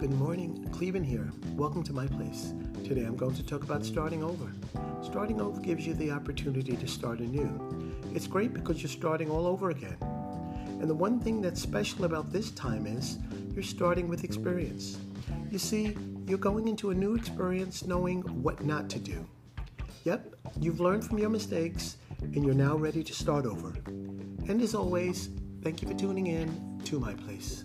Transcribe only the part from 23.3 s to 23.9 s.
over.